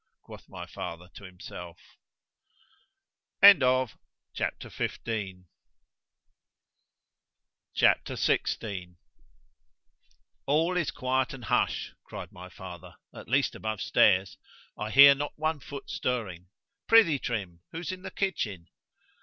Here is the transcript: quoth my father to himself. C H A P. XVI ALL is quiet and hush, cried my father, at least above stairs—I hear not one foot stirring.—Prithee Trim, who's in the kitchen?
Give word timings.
quoth 0.23 0.49
my 0.49 0.65
father 0.65 1.09
to 1.13 1.25
himself. 1.25 1.77
C 3.43 3.49
H 3.49 3.57
A 3.57 3.85
P. 4.35 4.87
XVI 7.75 8.95
ALL 10.47 10.75
is 10.77 10.89
quiet 10.89 11.33
and 11.35 11.45
hush, 11.45 11.93
cried 12.03 12.31
my 12.31 12.49
father, 12.49 12.95
at 13.13 13.29
least 13.29 13.53
above 13.53 13.79
stairs—I 13.79 14.89
hear 14.89 15.13
not 15.13 15.37
one 15.37 15.59
foot 15.59 15.87
stirring.—Prithee 15.87 17.19
Trim, 17.19 17.59
who's 17.71 17.91
in 17.91 18.01
the 18.01 18.09
kitchen? 18.09 18.69